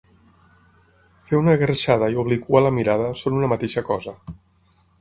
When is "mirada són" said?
2.81-3.39